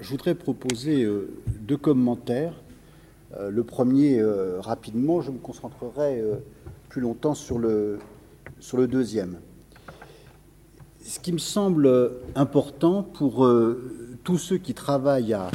Je 0.00 0.08
voudrais 0.10 0.34
proposer 0.34 1.04
euh, 1.04 1.30
deux 1.60 1.78
commentaires. 1.78 2.52
Euh, 3.38 3.50
le 3.50 3.64
premier, 3.64 4.20
euh, 4.20 4.60
rapidement, 4.60 5.22
je 5.22 5.30
me 5.30 5.38
concentrerai 5.38 6.22
plus 6.90 7.00
longtemps 7.00 7.34
sur 7.34 7.58
le, 7.58 7.98
sur 8.58 8.76
le 8.76 8.86
deuxième. 8.86 9.38
Ce 11.02 11.18
qui 11.18 11.32
me 11.32 11.38
semble 11.38 12.12
important 12.34 13.02
pour 13.02 13.48
tous 14.22 14.38
ceux 14.38 14.58
qui 14.58 14.74
travaillent 14.74 15.32
à, 15.32 15.50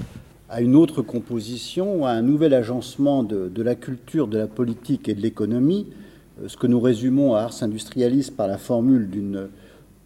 à, 0.50 0.62
une 0.62 0.76
autre 0.76 1.02
composition, 1.04 2.05
à 2.05 2.12
un 2.12 2.23
nouvel 2.23 2.54
agencement 2.55 3.21
de, 3.21 3.48
de, 3.48 3.62
la 3.62 3.76
culture, 3.76 4.28
de 4.28 4.39
la 4.39 4.48
politique 4.48 5.07
et 5.07 5.14
de 5.14 5.21
l'économie, 5.21 5.88
ce 6.48 6.57
que 6.57 6.68
nous 6.68 6.80
résumons 6.80 7.36
à 7.36 7.42
Ars 7.42 7.62
Industrialis 7.62 8.32
par 8.36 8.48
la 8.48 8.57
formule 8.57 9.07
d'une 9.10 9.50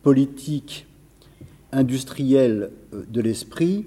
politique 0.03 0.87
industrielle 1.71 2.71
de 2.91 3.21
l'esprit, 3.21 3.85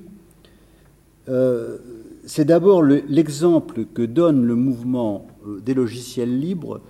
euh, 1.29 1.79
c'est 2.26 2.44
d'abord 2.44 2.82
l'exemple 2.82 3.85
que 3.94 4.03
donne 4.03 4.44
le 4.44 4.54
mouvement 4.54 5.26
euh, 5.46 5.61
des 5.61 5.75
logiciels 5.75 6.39
libres 6.39 6.80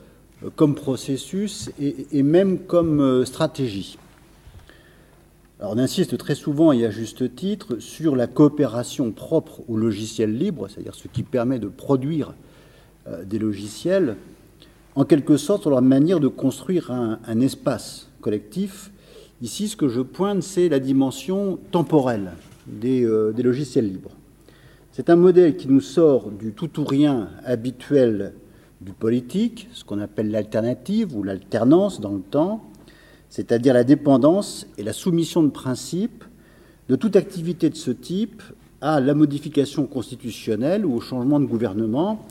euh, 0.43 0.49
comme 0.57 0.75
processus 0.75 1.71
et, 1.79 2.23
même 2.23 2.61
comme 2.61 3.25
stratégie. 3.27 3.99
Alors 5.61 5.73
on 5.75 5.79
insiste 5.79 6.17
très 6.19 6.35
souvent 6.35 6.73
et 6.73 6.85
à 6.85 6.91
juste 6.91 7.37
titre 7.37 7.79
sur 7.79 8.17
la 8.17 8.27
coopération 8.27 9.13
propre 9.13 9.61
aux 9.69 9.77
logiciels 9.77 10.37
libres, 10.37 10.69
c'est-à-dire 10.69 10.95
ce 10.95 11.09
qui 11.09 11.23
permet 11.23 11.59
de 11.59 11.69
produire 11.69 12.35
des 13.25 13.39
logiciels, 13.39 14.17
en 14.97 15.05
quelque 15.05 15.37
sorte 15.37 15.63
sur 15.63 15.71
leur 15.71 15.83
manière 15.83 16.21
de 16.21 16.29
construire 16.29 16.91
un, 16.91 17.41
espace 17.41 18.09
collectif. 18.21 18.91
Ici, 19.41 19.69
ce 19.69 19.77
que 19.77 19.89
je 19.89 20.01
pointe, 20.01 20.43
c'est 20.43 20.69
la 20.69 20.81
dimension 20.81 21.61
temporelle 21.71 22.33
des 22.67 23.05
logiciels 23.43 23.87
libres. 23.87 24.11
C'est 24.95 25.09
un 25.09 25.17
modèle 25.17 25.57
qui 25.57 25.69
nous 25.69 25.81
sort 25.81 26.31
du 26.31 26.53
tout 26.53 26.79
ou 26.79 26.85
rien 26.85 27.31
habituel 27.47 28.35
du 28.83 28.93
politique, 28.93 29.71
ce 29.73 29.85
qu'on 29.85 29.99
appelle 29.99 30.31
l'alternative 30.31 31.17
ou 31.17 31.23
l'alternance 31.23 31.99
dans 31.99 32.13
le 32.13 32.21
temps, 32.21 32.63
c'est-à-dire 33.31 33.73
la 33.73 33.85
dépendance 33.85 34.67
et 34.77 34.83
la 34.83 34.93
soumission 34.93 35.43
de 35.43 35.49
principe 35.49 36.25
de 36.91 36.97
toute 36.97 37.17
activité 37.17 37.71
de 37.71 37.75
ce 37.75 37.91
type 37.91 38.43
à 38.83 39.01
la 39.01 39.15
modification 39.15 39.87
constitutionnelle 39.87 40.85
ou 40.85 40.97
au 40.97 41.01
changement 41.01 41.41
de 41.41 41.47
gouvernement, 41.47 42.27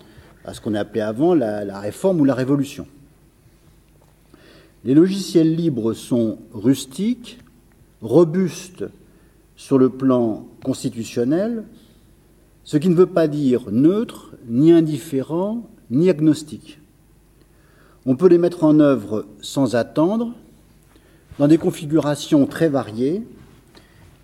à 0.46 0.54
ce 0.54 0.62
qu'on 0.62 0.76
appelait 0.76 1.02
avant 1.02 1.34
la, 1.34 1.80
réforme 1.80 2.22
ou 2.22 2.26
la 2.26 2.36
révolution. 2.36 2.86
Les 4.86 4.94
logiciels 4.94 5.56
libres 5.56 5.94
sont 5.94 6.38
rustiques, 6.54 7.40
robustes 8.04 8.86
sur 9.56 9.80
le 9.80 9.90
plan 9.90 10.46
constitutionnel, 10.64 11.64
ce 12.64 12.78
qui 12.78 12.90
ne 12.90 12.96
veut 12.96 13.08
pas 13.08 13.28
dire 13.28 13.72
neutre, 13.72 14.36
ni 14.48 14.72
indifférent, 14.72 15.70
ni 15.90 16.10
agnostique. 16.10 16.80
On 18.06 18.16
peut 18.16 18.28
les 18.28 18.38
mettre 18.38 18.64
en 18.64 18.80
œuvre 18.80 19.26
sans 19.42 19.76
attendre, 19.76 20.34
dans 21.40 21.48
des 21.48 21.58
configurations 21.58 22.46
très 22.46 22.70
variées, 22.70 23.24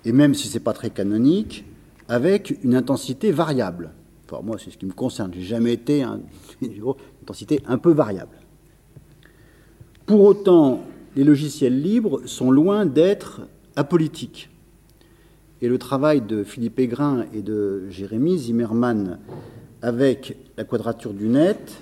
et 0.06 0.12
même 0.12 0.34
si 0.34 0.48
ce 0.48 0.56
n'est 0.56 0.64
pas 0.64 0.74
très 0.74 0.90
canonique, 0.90 1.66
avec 2.08 2.58
une 2.64 2.76
intensité 2.76 3.32
variable. 3.32 3.92
Enfin, 4.26 4.42
moi, 4.44 4.58
c'est 4.64 4.72
ce 4.72 4.78
qui 4.78 4.86
me 4.86 4.94
concerne. 4.94 5.34
J'ai 5.34 5.42
jamais 5.42 5.74
été 5.74 6.04
un, 6.04 6.22
une 6.62 6.96
intensité 7.24 7.62
un 7.68 7.78
peu 7.78 7.92
variable. 7.92 8.38
Pour 10.06 10.22
autant, 10.22 10.84
les 11.16 11.24
logiciels 11.24 11.82
libres 11.82 12.22
sont 12.26 12.52
loin 12.52 12.86
d'être 12.86 13.42
apolitiques 13.76 14.50
et 15.62 15.68
le 15.68 15.78
travail 15.78 16.22
de 16.22 16.44
Philippe 16.44 16.80
Aigrin 16.80 17.26
et 17.34 17.42
de 17.42 17.90
Jérémy 17.90 18.38
Zimmermann 18.38 19.20
avec 19.82 20.38
la 20.58 20.64
quadrature 20.64 21.14
du 21.14 21.28
net, 21.28 21.78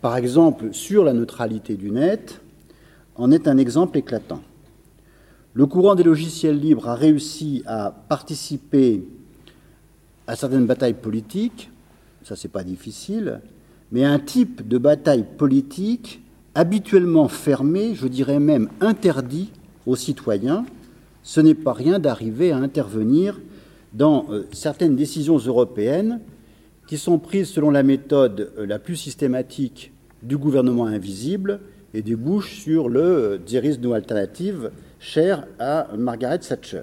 par 0.00 0.16
exemple 0.16 0.72
sur 0.72 1.04
la 1.04 1.12
neutralité 1.12 1.74
du 1.74 1.90
net, 1.90 2.40
en 3.16 3.30
est 3.30 3.48
un 3.48 3.58
exemple 3.58 3.98
éclatant. 3.98 4.42
Le 5.54 5.66
courant 5.66 5.94
des 5.94 6.02
logiciels 6.02 6.60
libres 6.60 6.88
a 6.88 6.94
réussi 6.94 7.62
à 7.66 7.90
participer 7.90 9.08
à 10.26 10.36
certaines 10.36 10.66
batailles 10.66 10.94
politiques, 10.94 11.70
ça 12.22 12.36
c'est 12.36 12.48
pas 12.48 12.64
difficile, 12.64 13.40
mais 13.90 14.04
un 14.04 14.18
type 14.18 14.66
de 14.66 14.78
bataille 14.78 15.24
politique 15.36 16.20
habituellement 16.54 17.28
fermé, 17.28 17.94
je 17.94 18.06
dirais 18.06 18.40
même 18.40 18.68
interdit 18.80 19.50
aux 19.86 19.96
citoyens, 19.96 20.64
ce 21.26 21.40
n'est 21.40 21.54
pas 21.54 21.72
rien 21.72 21.98
d'arriver 21.98 22.52
à 22.52 22.58
intervenir 22.58 23.40
dans 23.92 24.26
euh, 24.30 24.46
certaines 24.52 24.94
décisions 24.94 25.38
européennes 25.38 26.20
qui 26.86 26.96
sont 26.98 27.18
prises 27.18 27.48
selon 27.48 27.70
la 27.70 27.82
méthode 27.82 28.52
euh, 28.56 28.64
la 28.64 28.78
plus 28.78 28.94
systématique 28.94 29.92
du 30.22 30.38
gouvernement 30.38 30.86
invisible 30.86 31.58
et 31.94 32.02
débouchent 32.02 32.60
sur 32.60 32.88
le 32.88 33.00
euh, 33.00 33.38
there 33.38 33.66
is 33.66 33.76
no 33.78 33.92
alternative 33.92 34.70
cher 35.00 35.48
à 35.58 35.88
Margaret 35.98 36.38
Thatcher. 36.38 36.82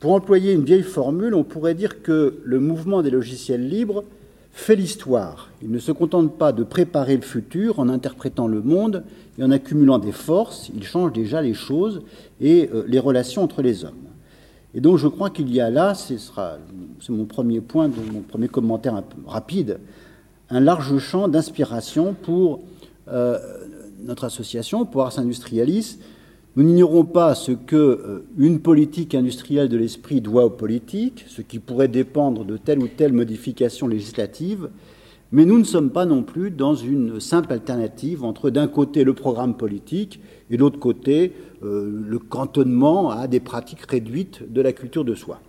Pour 0.00 0.12
employer 0.12 0.52
une 0.52 0.64
vieille 0.64 0.82
formule, 0.82 1.36
on 1.36 1.44
pourrait 1.44 1.76
dire 1.76 2.02
que 2.02 2.40
le 2.42 2.58
mouvement 2.58 3.02
des 3.02 3.10
logiciels 3.10 3.68
libres 3.68 4.02
fait 4.52 4.76
l'histoire. 4.76 5.50
Il 5.62 5.70
ne 5.70 5.78
se 5.78 5.92
contente 5.92 6.36
pas 6.36 6.52
de 6.52 6.62
préparer 6.62 7.16
le 7.16 7.22
futur 7.22 7.78
en 7.78 7.88
interprétant 7.88 8.46
le 8.46 8.60
monde 8.62 9.04
et 9.38 9.42
en 9.42 9.50
accumulant 9.50 9.98
des 9.98 10.12
forces, 10.12 10.70
il 10.74 10.84
change 10.84 11.12
déjà 11.12 11.40
les 11.40 11.54
choses 11.54 12.02
et 12.40 12.68
euh, 12.72 12.84
les 12.86 12.98
relations 12.98 13.42
entre 13.42 13.62
les 13.62 13.84
hommes. 13.84 13.94
Et 14.74 14.80
donc 14.80 14.98
je 14.98 15.08
crois 15.08 15.30
qu'il 15.30 15.52
y 15.52 15.60
a 15.60 15.70
là, 15.70 15.94
c'est 15.94 16.18
mon 17.08 17.24
premier 17.24 17.60
point, 17.60 17.88
mon 17.88 18.20
premier 18.20 18.48
commentaire 18.48 19.02
rapide, 19.26 19.78
un 20.50 20.60
large 20.60 20.98
champ 20.98 21.28
d'inspiration 21.28 22.14
pour 22.14 22.60
euh, 23.08 23.38
notre 24.02 24.24
association, 24.24 24.84
pour 24.84 25.02
Ars 25.02 25.18
Industrialis. 25.18 25.98
Nous 26.54 26.64
n'ignorons 26.64 27.04
pas 27.04 27.34
ce 27.34 27.52
que 27.52 27.76
euh, 27.76 28.26
une 28.36 28.60
politique 28.60 29.14
industrielle 29.14 29.70
de 29.70 29.78
l'esprit 29.78 30.20
doit 30.20 30.44
aux 30.44 30.50
politiques, 30.50 31.24
ce 31.28 31.40
qui 31.40 31.58
pourrait 31.58 31.88
dépendre 31.88 32.44
de 32.44 32.58
telle 32.58 32.80
ou 32.80 32.88
telle 32.88 33.14
modification 33.14 33.88
législative, 33.88 34.68
mais 35.32 35.46
nous 35.46 35.58
ne 35.58 35.64
sommes 35.64 35.88
pas 35.88 36.04
non 36.04 36.22
plus 36.22 36.50
dans 36.50 36.74
une 36.74 37.20
simple 37.20 37.54
alternative 37.54 38.22
entre 38.22 38.50
d'un 38.50 38.68
côté 38.68 39.02
le 39.02 39.14
programme 39.14 39.56
politique 39.56 40.20
et 40.50 40.58
de 40.58 40.60
l'autre 40.60 40.78
côté 40.78 41.32
euh, 41.62 41.90
le 42.06 42.18
cantonnement 42.18 43.08
à 43.08 43.28
des 43.28 43.40
pratiques 43.40 43.90
réduites 43.90 44.52
de 44.52 44.60
la 44.60 44.74
culture 44.74 45.06
de 45.06 45.14
soi. 45.14 45.40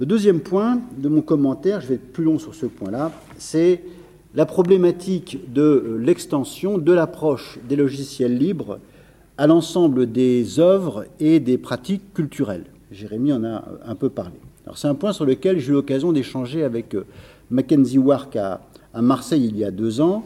Le 0.00 0.06
deuxième 0.06 0.40
point 0.40 0.80
de 0.96 1.10
mon 1.10 1.20
commentaire, 1.20 1.82
je 1.82 1.88
vais 1.88 1.94
être 1.96 2.12
plus 2.12 2.24
long 2.24 2.38
sur 2.38 2.54
ce 2.54 2.64
point-là, 2.64 3.12
c'est 3.36 3.82
la 4.34 4.46
problématique 4.46 5.52
de 5.52 5.60
euh, 5.60 5.98
l'extension 5.98 6.78
de 6.78 6.92
l'approche 6.94 7.58
des 7.68 7.76
logiciels 7.76 8.38
libres 8.38 8.78
à 9.38 9.46
l'ensemble 9.46 10.10
des 10.10 10.60
œuvres 10.60 11.06
et 11.20 11.40
des 11.40 11.58
pratiques 11.58 12.14
culturelles. 12.14 12.64
Jérémy 12.90 13.32
en 13.32 13.44
a 13.44 13.64
un 13.84 13.94
peu 13.94 14.08
parlé. 14.08 14.36
C'est 14.74 14.88
un 14.88 14.94
point 14.94 15.12
sur 15.12 15.24
lequel 15.24 15.58
j'ai 15.58 15.70
eu 15.70 15.72
l'occasion 15.72 16.12
d'échanger 16.12 16.64
avec 16.64 16.94
euh, 16.94 17.06
Mackenzie 17.50 17.98
Wark 17.98 18.36
à, 18.36 18.60
Marseille 18.94 19.44
il 19.44 19.58
y 19.58 19.64
a 19.64 19.70
deux 19.70 20.00
ans. 20.00 20.24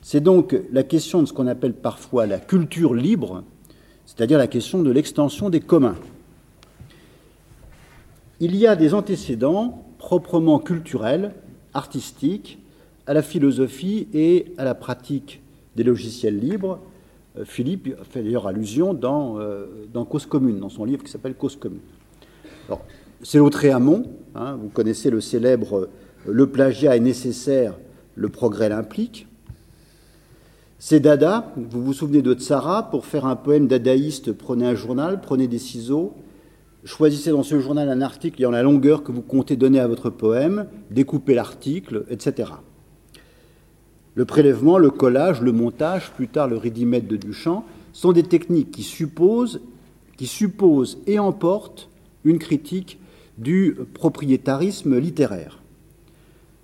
C'est 0.00 0.20
donc 0.20 0.56
la 0.72 0.84
question 0.84 1.22
de 1.22 1.26
ce 1.26 1.32
qu'on 1.32 1.48
appelle 1.48 1.74
parfois 1.74 2.26
la 2.26 2.38
culture 2.38 2.94
libre, 2.94 3.42
c'est-à-dire 4.06 4.38
la 4.38 4.46
question 4.46 4.82
de 4.82 4.90
l'extension 4.90 5.50
des 5.50 5.60
communs. 5.60 5.96
Il 8.40 8.56
y 8.56 8.66
a 8.66 8.76
des 8.76 8.94
antécédents 8.94 9.84
proprement 9.98 10.60
culturels, 10.60 11.32
artistiques, 11.74 12.58
à 13.06 13.14
la 13.14 13.22
philosophie 13.22 14.06
et 14.14 14.46
à 14.56 14.64
la 14.64 14.74
pratique 14.74 15.40
des 15.76 15.82
logiciels 15.82 16.38
libres, 16.38 16.78
Philippe 17.44 17.94
fait 18.10 18.22
d'ailleurs 18.22 18.46
allusion 18.46 18.92
dans, 18.92 19.38
euh, 19.38 19.66
dans, 19.92 20.04
Cause 20.04 20.26
commune, 20.26 20.58
dans 20.60 20.68
son 20.68 20.84
livre 20.84 21.02
qui 21.02 21.10
s'appelle 21.10 21.34
Cause 21.34 21.56
commune. 21.56 21.80
C'est 23.22 23.38
Lautréamont, 23.38 24.04
hein, 24.34 24.56
vous 24.60 24.68
connaissez 24.68 25.08
le 25.08 25.20
célèbre 25.20 25.78
euh, 25.78 25.90
Le 26.26 26.48
plagiat 26.48 26.96
est 26.96 27.00
nécessaire, 27.00 27.78
le 28.14 28.28
progrès 28.28 28.68
l'implique. 28.68 29.28
C'est 30.78 31.00
Dada, 31.00 31.52
vous 31.56 31.84
vous 31.84 31.92
souvenez 31.92 32.22
de 32.22 32.34
Tsara, 32.34 32.90
pour 32.90 33.06
faire 33.06 33.24
un 33.24 33.36
poème 33.36 33.68
dadaïste, 33.68 34.32
prenez 34.32 34.66
un 34.66 34.74
journal, 34.74 35.20
prenez 35.20 35.46
des 35.46 35.58
ciseaux, 35.58 36.14
choisissez 36.84 37.30
dans 37.30 37.44
ce 37.44 37.60
journal 37.60 37.88
un 37.88 38.00
article 38.02 38.42
ayant 38.42 38.50
la 38.50 38.64
longueur 38.64 39.04
que 39.04 39.12
vous 39.12 39.22
comptez 39.22 39.54
donner 39.54 39.78
à 39.78 39.86
votre 39.86 40.10
poème, 40.10 40.66
découpez 40.90 41.34
l'article, 41.34 42.04
etc. 42.10 42.50
Le 44.14 44.24
prélèvement, 44.24 44.78
le 44.78 44.90
collage, 44.90 45.40
le 45.40 45.52
montage, 45.52 46.10
plus 46.12 46.28
tard 46.28 46.48
le 46.48 46.56
ridimètre 46.56 47.08
de 47.08 47.16
Duchamp, 47.16 47.64
sont 47.92 48.12
des 48.12 48.22
techniques 48.22 48.70
qui 48.70 48.82
supposent, 48.82 49.60
qui 50.16 50.26
supposent 50.26 50.98
et 51.06 51.18
emportent 51.18 51.88
une 52.24 52.38
critique 52.38 52.98
du 53.38 53.76
propriétarisme 53.94 54.98
littéraire. 54.98 55.62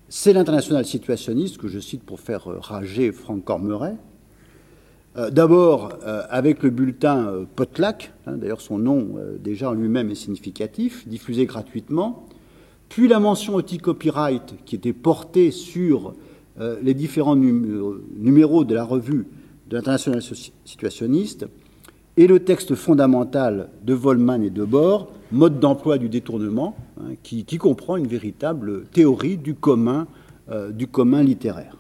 C'est 0.09 0.33
l'international 0.33 0.85
situationniste, 0.85 1.59
que 1.59 1.69
je 1.69 1.79
cite 1.79 2.03
pour 2.03 2.21
faire 2.21 2.45
rager 2.45 3.13
Franck 3.13 3.45
Cormeret, 3.45 3.97
D'abord, 5.33 5.99
avec 6.31 6.63
le 6.63 6.71
bulletin 6.71 7.45
Potlac, 7.57 8.13
hein, 8.27 8.37
d'ailleurs 8.37 8.61
son 8.61 8.79
nom 8.79 9.17
déjà 9.43 9.71
en 9.71 9.73
lui-même 9.73 10.11
est 10.11 10.15
significatif, 10.15 11.09
diffusé 11.09 11.45
gratuitement, 11.45 12.29
puis 12.89 13.09
la 13.09 13.19
mention 13.19 13.57
anti-copyright 13.57 14.55
qui 14.65 14.77
était 14.77 14.93
portée 14.93 15.51
sur 15.51 16.15
les 16.83 16.95
différents 16.95 17.37
numéros 17.37 18.65
de 18.65 18.75
la 18.75 18.85
revue 18.85 19.27
de 19.69 19.77
l'international 19.77 20.23
situationniste, 20.65 21.47
et 22.19 22.27
le 22.27 22.41
texte 22.41 22.75
fondamental 22.75 23.71
de 23.85 23.95
Volman 23.95 24.43
et 24.43 24.51
de 24.51 24.65
Bohr, 24.65 25.09
Mode 25.31 25.61
d'emploi 25.61 25.99
du 25.99 26.09
détournement, 26.09 26.75
hein, 27.01 27.13
qui, 27.23 27.45
comprend 27.59 27.97
une 27.97 28.07
véritable 28.07 28.87
théorie 28.87 29.37
du 29.37 29.55
commun, 29.55 30.07
euh, 30.51 30.73
du 30.73 30.87
commun 30.87 31.23
littéraire. 31.23 31.77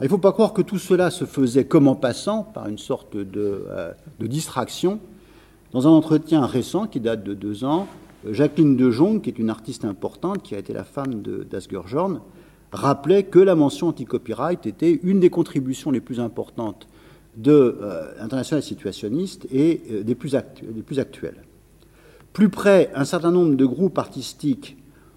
il 0.00 0.04
ne 0.04 0.08
faut 0.08 0.18
pas 0.18 0.32
croire 0.32 0.54
que 0.54 0.62
tout 0.62 0.78
cela 0.78 1.10
se 1.10 1.26
faisait 1.26 1.66
comme 1.66 1.86
en 1.86 1.94
passant, 1.94 2.42
par 2.42 2.66
une 2.66 2.78
sorte 2.78 3.14
de, 3.16 3.66
euh, 3.68 3.92
distraction. 4.20 5.00
Dans 5.72 5.86
un 5.86 5.90
entretien 5.90 6.46
récent 6.46 6.86
qui 6.86 6.98
date 6.98 7.22
de 7.22 7.34
deux 7.34 7.62
ans, 7.62 7.86
Jacqueline 8.28 8.74
de 8.76 8.90
Jong, 8.90 9.20
qui 9.20 9.28
est 9.28 9.38
une 9.38 9.50
artiste 9.50 9.84
importante, 9.84 10.42
qui 10.42 10.54
a 10.54 10.58
été 10.58 10.72
la 10.72 10.84
femme 10.84 11.22
d'Asger-Jorn, 11.22 12.20
rappelait 12.76 13.24
que 13.24 13.38
la 13.38 13.54
mention 13.54 13.88
anti-copyright 13.88 14.66
était 14.66 15.00
une 15.02 15.20
des 15.20 15.30
contributions 15.30 15.90
les 15.90 16.00
plus 16.00 16.20
importantes 16.20 16.86
de 17.36 17.78
euh, 17.82 18.60
situationniste 18.60 19.46
et 19.52 19.82
euh, 19.90 20.02
des, 20.02 20.14
plus 20.14 20.32
des 20.32 20.82
plus 20.82 20.98
actuelles. 20.98 21.42
Plus 22.32 22.48
près, 22.48 22.90
un 22.94 23.04
certain 23.04 23.30
nombre 23.30 23.54
de 23.54 23.64
groupes 23.66 23.98
artistiques 23.98 24.76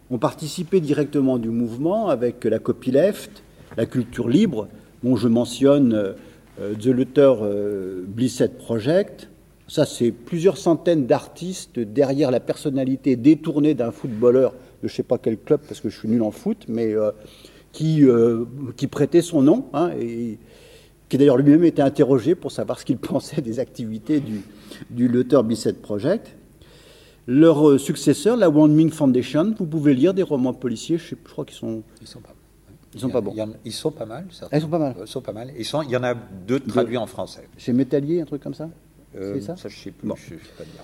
ont 0.10 0.18
participé 0.18 0.80
directement 0.80 1.38
du 1.38 1.50
mouvement 1.50 2.10
avec 2.10 2.46
la 2.46 2.60
copyleft, 2.60 3.44
la 3.78 3.86
culture 3.86 4.28
libre, 4.28 4.68
dont 5.04 5.16
je 5.16 5.28
mentionne 5.28 6.16
euh, 6.62 6.74
The 6.76 6.88
Luther 6.88 7.36
euh, 7.42 8.04
Blissett 8.08 8.58
Project. 8.58 9.30
Ça, 9.68 9.86
c'est 9.86 10.12
plusieurs 10.12 10.58
centaines 10.58 11.06
d'artistes 11.06 11.80
derrière 11.80 12.32
la 12.32 12.40
personnalité 12.40 13.16
détournée 13.16 13.76
d'un 13.76 13.92
footballeur 13.92 14.54
de 14.82 14.88
je 14.88 14.94
ne 14.94 14.96
sais 14.96 15.04
pas 15.04 15.18
quel 15.18 15.38
club, 15.38 15.62
parce 15.68 15.82
que 15.82 15.90
je 15.90 15.98
suis 15.98 16.08
nul 16.08 16.22
en 16.22 16.32
foot, 16.32 16.66
mais 16.68 16.94
qui, 17.72 18.04
qui 18.78 18.88
prêtait 18.88 19.22
son 19.22 19.42
nom. 19.42 19.66
Hein, 19.74 19.92
et 20.00 20.38
qui 21.10 21.18
d'ailleurs 21.18 21.38
lui-même 21.38 21.64
été 21.64 21.82
interrogé 21.82 22.36
pour 22.36 22.52
savoir 22.52 22.80
ce 22.80 22.86
qu'il 22.86 22.98
pensait 23.00 23.42
des 23.42 23.60
activités 23.60 24.20
du, 24.20 24.42
du 24.90 25.08
Luther 25.08 25.44
Bissett 25.44 25.82
Project. 25.82 26.36
Leur 27.28 27.68
euh, 27.68 27.78
successeur, 27.78 28.38
la 28.38 28.50
One 28.50 28.74
Ming 28.74 28.90
Foundation, 28.90 29.54
vous 29.58 29.68
pouvez 29.68 29.94
lire 29.94 30.14
des 30.14 30.24
romans 30.24 30.54
policiers, 30.54 30.98
je, 30.98 31.14
crois 31.16 31.46
qu'ils 31.46 31.58
sont... 31.58 31.84
Ils 32.02 32.08
sont 32.08 32.22
pas 32.22 32.34
ils 32.92 33.00
sont 33.00 33.10
pas 33.10 33.22
bons. 33.22 33.36
ils 33.66 33.72
sont 33.72 33.92
pas 33.92 34.08
mal, 34.08 34.26
certains. 34.32 34.58
Ils 34.58 34.62
sont 34.62 34.68
pas 34.68 34.80
mal. 34.80 34.96
Ils 35.00 35.08
sont 35.08 35.22
pas 35.22 35.32
mal. 35.32 35.54
Ils 35.56 35.66
sont, 35.66 35.84
il 35.84 35.92
y 35.92 35.96
en 35.96 36.04
a 36.04 36.16
deux 36.16 36.60
traduits 36.60 36.98
en 36.98 37.06
français. 37.06 37.48
Chez 37.56 37.72
Métallier, 37.72 38.22
un 38.22 38.26
truc 38.26 38.42
comme 38.42 38.56
ça? 38.56 38.68
Euh, 39.16 39.36
C'est 39.36 39.42
ça? 39.42 39.56
Ça, 39.58 39.70
je 39.70 39.78
sais 39.78 39.92
plus. 39.92 40.10
Je, 40.16 40.30
sais 40.30 40.40
pas 40.58 40.64
dire. 40.64 40.84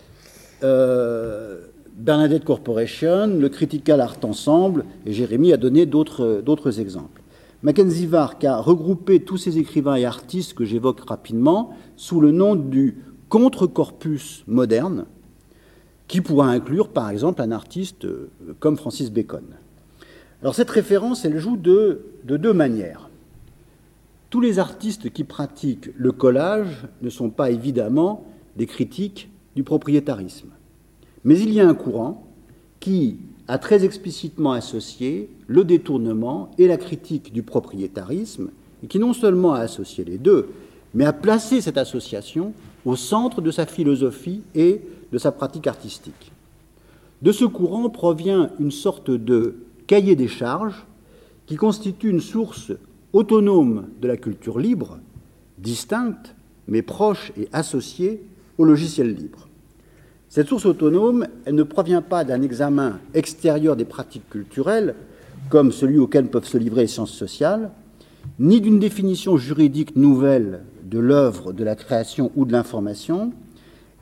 Euh, 0.62 1.66
Bernadette 1.96 2.44
Corporation, 2.44 3.28
le 3.28 3.48
Critical 3.48 4.02
Art 4.02 4.18
Ensemble, 4.24 4.84
et 5.06 5.14
Jérémy 5.14 5.54
a 5.54 5.58
donné 5.58 5.86
d'autres 5.86 6.80
exemples. 6.80 7.22
Mackenzie 7.64 8.06
Vark 8.06 8.44
a 8.44 8.60
regroupé 8.60 9.22
tous 9.22 9.38
ces 9.38 9.58
écrivains 9.58 9.96
et 9.96 10.06
artistes 10.06 10.54
que 10.54 10.66
j'évoque 10.66 11.00
rapidement 11.08 11.74
sous 11.96 12.20
le 12.20 12.32
nom 12.32 12.56
du 12.56 12.98
contre-corpus 13.30 14.44
moderne, 14.46 15.06
qui 16.08 16.22
pourra 16.22 16.50
inclure 16.50 16.90
par 16.90 17.10
exemple 17.10 17.42
un 17.42 17.52
artiste 17.52 18.06
euh, 18.06 18.30
comme 18.60 18.78
Francis 18.78 19.12
Bacon. 19.12 19.46
Alors 20.42 20.54
cette 20.54 20.70
référence, 20.70 21.26
elle 21.26 21.40
joue 21.40 21.58
de, 21.58 22.02
de 22.26 22.38
deux 22.38 22.54
manières. 22.54 23.10
Tous 24.30 24.42
les 24.42 24.60
artistes 24.60 25.12
qui 25.12 25.24
pratiquent 25.24 25.90
le 25.96 26.12
collage 26.12 26.88
ne 27.02 27.10
sont 27.10 27.30
pas 27.30 27.50
évidemment 27.50 28.26
des 28.58 28.68
critiques 28.68 29.30
du 29.56 29.64
propriétarisme. 29.64 30.50
Mais 31.26 31.40
il 31.40 31.52
y 31.52 31.60
a 31.60 31.68
un 31.68 31.74
courant 31.74 32.28
qui 32.80 33.18
a 33.48 33.58
très 33.58 33.84
explicitement 33.84 34.54
associé 34.54 35.30
le 35.48 35.64
détournement 35.64 36.52
et 36.58 36.68
la 36.68 36.78
critique 36.78 37.34
du 37.34 37.44
propriétarisme, 37.44 38.52
et 38.84 38.88
qui 38.88 39.00
non 39.00 39.14
seulement 39.14 39.54
a 39.54 39.60
associé 39.60 40.06
les 40.06 40.20
deux, 40.20 40.50
mais 40.94 41.06
a 41.06 41.14
placé 41.14 41.62
cette 41.62 41.78
association 41.78 42.54
au 42.86 42.96
centre 42.96 43.42
de 43.42 43.52
sa 43.52 43.66
philosophie 43.66 44.42
et 44.54 44.82
de 45.12 45.18
sa 45.18 45.32
pratique 45.32 45.68
artistique. 45.68 46.32
De 47.22 47.32
ce 47.32 47.46
courant 47.46 47.90
provient 47.90 48.52
une 48.60 48.72
sorte 48.72 49.10
de 49.10 49.56
cahier 49.88 50.16
des 50.16 50.28
charges 50.28 50.86
qui 51.48 51.56
constitue 51.56 52.10
une 52.10 52.22
source 52.22 52.72
autonome 53.14 53.88
de 54.02 54.08
la 54.08 54.18
culture 54.18 54.60
libre, 54.60 55.00
distincte, 55.58 56.36
mais 56.68 56.82
proche 56.82 57.32
et 57.38 57.48
associée 57.52 58.22
au 58.58 58.66
logiciel 58.66 59.14
libre. 59.14 59.45
Cette 60.30 60.48
source 60.48 60.66
autonome, 60.66 61.28
elle 61.46 61.56
ne 61.56 61.64
provient 61.64 62.02
pas 62.02 62.24
d'un 62.24 62.42
examen 62.42 63.00
extérieur 63.14 63.76
des 63.76 63.86
pratiques 63.86 64.30
culturelles, 64.30 64.96
comme 65.50 65.72
celui 65.72 66.00
auquel 66.00 66.28
peuvent 66.28 66.48
se 66.48 66.58
livrer 66.58 66.82
les 66.82 66.88
sciences 66.88 67.14
sociales, 67.14 67.72
ni 68.40 68.60
d'une 68.60 68.80
définition 68.80 69.38
juridique 69.38 69.96
nouvelle 69.96 70.62
de 70.84 71.00
l'œuvre, 71.00 71.54
de 71.54 71.64
la 71.64 71.76
création 71.76 72.32
ou 72.36 72.46
de 72.46 72.52
l'information. 72.52 73.32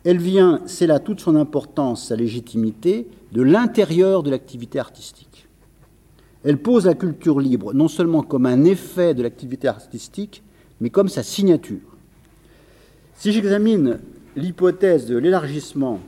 Elle 0.05 0.17
vient, 0.17 0.61
c'est 0.65 0.87
là 0.87 0.99
toute 0.99 1.19
son 1.19 1.35
importance, 1.35 2.07
sa 2.07 2.15
légitimité, 2.15 3.07
de 3.31 3.41
l'intérieur 3.41 4.23
de 4.23 4.29
l'activité 4.29 4.79
artistique. 4.79 5.47
Elle 6.43 6.57
pose 6.57 6.85
la 6.85 6.93
culture 6.93 7.39
libre 7.39 7.73
non 7.73 7.87
seulement 7.87 8.21
comme 8.21 8.45
un 8.45 8.63
effet 8.63 9.13
de 9.13 9.23
l'activité 9.23 9.67
artistique, 9.67 10.43
mais 10.81 10.89
comme 10.89 11.09
sa 11.09 11.23
signature. 11.23 11.79
Si 13.15 13.31
j'examine 13.31 13.99
l'hypothèse 14.35 15.05
de 15.05 15.17
l'élargissement 15.17 15.99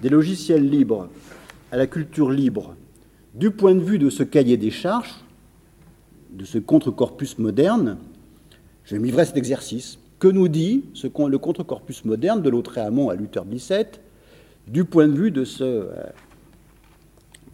des 0.00 0.08
logiciels 0.08 0.68
libres 0.68 1.08
à 1.72 1.76
la 1.76 1.86
culture 1.86 2.30
libre 2.30 2.76
du 3.34 3.50
point 3.50 3.74
de 3.74 3.80
vue 3.80 3.98
de 3.98 4.10
ce 4.10 4.22
cahier 4.22 4.56
des 4.56 4.70
charges, 4.70 5.14
de 6.30 6.44
ce 6.44 6.58
contre-corpus 6.58 7.38
moderne, 7.38 7.98
je 8.84 8.96
livrer 8.96 9.24
cet 9.24 9.36
exercice. 9.36 9.98
Que 10.18 10.28
nous 10.28 10.48
dit 10.48 10.84
ce, 10.94 11.06
le 11.06 11.38
contre-corpus 11.38 12.04
moderne 12.06 12.40
de 12.40 12.48
l'autre 12.48 12.78
Hamon 12.78 13.10
à 13.10 13.14
Luther 13.14 13.44
Bissett 13.44 14.00
du 14.66 14.84
point 14.84 15.08
de 15.08 15.12
vue 15.12 15.30
de 15.30 15.44
ce, 15.44 15.88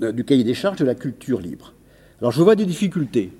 euh, 0.00 0.12
du 0.12 0.24
cahier 0.24 0.44
des 0.44 0.54
charges 0.54 0.78
de 0.78 0.84
la 0.84 0.94
culture 0.94 1.40
libre? 1.40 1.72
Alors 2.20 2.30
je 2.30 2.40
vois 2.42 2.54
des 2.54 2.66
difficultés. 2.66 3.32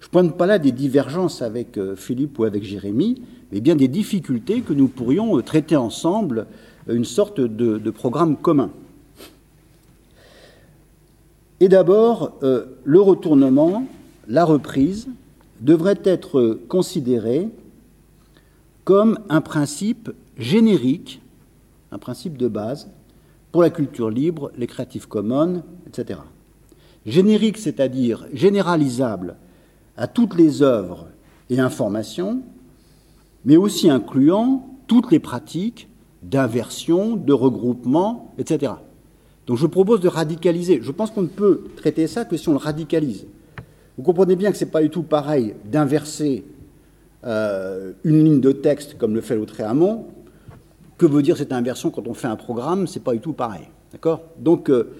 Je 0.00 0.06
ne 0.06 0.10
pointe 0.10 0.36
pas 0.36 0.46
là 0.46 0.58
des 0.58 0.72
divergences 0.72 1.42
avec 1.42 1.76
euh, 1.76 1.96
Philippe 1.96 2.38
ou 2.38 2.44
avec 2.44 2.62
Jérémie, 2.64 3.22
mais 3.52 3.60
bien 3.60 3.76
des 3.76 3.88
difficultés 3.88 4.60
que 4.60 4.72
nous 4.72 4.88
pourrions 4.88 5.36
euh, 5.38 5.42
traiter 5.42 5.76
ensemble, 5.76 6.46
une 6.88 7.04
sorte 7.04 7.40
de 7.40 7.90
programme 7.90 8.36
commun. 8.36 8.70
Et 11.60 11.68
d'abord, 11.68 12.38
euh, 12.42 12.66
le 12.84 13.00
retournement, 13.00 13.86
la 14.28 14.44
reprise, 14.44 15.08
devrait 15.60 16.00
être 16.04 16.60
considéré 16.68 17.48
comme 18.84 19.18
un 19.28 19.40
principe 19.40 20.10
générique, 20.38 21.20
un 21.90 21.98
principe 21.98 22.38
de 22.38 22.46
base 22.46 22.88
pour 23.50 23.62
la 23.62 23.70
culture 23.70 24.08
libre, 24.08 24.52
les 24.56 24.68
Creative 24.68 25.08
Commons, 25.08 25.64
etc. 25.88 26.20
Générique, 27.06 27.58
c'est-à-dire 27.58 28.26
généralisable 28.32 29.36
à 29.98 30.06
toutes 30.06 30.36
les 30.36 30.62
œuvres 30.62 31.08
et 31.50 31.60
informations, 31.60 32.40
mais 33.44 33.56
aussi 33.56 33.90
incluant 33.90 34.66
toutes 34.86 35.10
les 35.10 35.18
pratiques 35.18 35.88
d'inversion, 36.22 37.16
de 37.16 37.32
regroupement, 37.32 38.32
etc. 38.38 38.72
Donc 39.46 39.58
je 39.58 39.66
propose 39.66 40.00
de 40.00 40.08
radicaliser. 40.08 40.80
Je 40.82 40.92
pense 40.92 41.10
qu'on 41.10 41.22
ne 41.22 41.26
peut 41.26 41.64
traiter 41.76 42.06
ça 42.06 42.24
que 42.24 42.36
si 42.36 42.48
on 42.48 42.52
le 42.52 42.58
radicalise. 42.58 43.26
Vous 43.96 44.04
comprenez 44.04 44.36
bien 44.36 44.52
que 44.52 44.56
ce 44.56 44.64
n'est 44.64 44.70
pas 44.70 44.82
du 44.82 44.90
tout 44.90 45.02
pareil 45.02 45.54
d'inverser 45.64 46.44
euh, 47.24 47.92
une 48.04 48.24
ligne 48.24 48.40
de 48.40 48.52
texte 48.52 48.96
comme 48.96 49.14
le 49.14 49.20
fait 49.20 49.36
Lautréamont. 49.36 50.06
Que 50.96 51.06
veut 51.06 51.22
dire 51.22 51.36
cette 51.36 51.52
inversion 51.52 51.90
quand 51.90 52.06
on 52.06 52.14
fait 52.14 52.26
un 52.26 52.36
programme 52.36 52.86
Ce 52.86 52.98
n'est 52.98 53.04
pas 53.04 53.12
du 53.12 53.20
tout 53.20 53.32
pareil. 53.32 53.68
D'accord? 53.92 54.22
Donc 54.38 54.70
euh, 54.70 54.92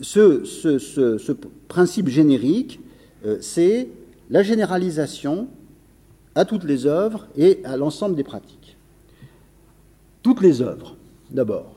ce, 0.00 1.32
principe 1.68 2.08
générique, 2.08 2.80
euh, 3.24 3.38
c'est 3.40 3.88
la 4.30 4.42
généralisation 4.42 5.48
à 6.34 6.44
toutes 6.44 6.64
les 6.64 6.86
œuvres 6.86 7.26
et 7.36 7.60
à 7.64 7.76
l'ensemble 7.76 8.14
des 8.14 8.22
pratiques. 8.22 8.76
Toutes 10.22 10.40
les 10.40 10.62
œuvres, 10.62 10.96
d'abord. 11.30 11.74